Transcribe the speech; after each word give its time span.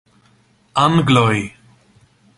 Angloj! 0.83 1.39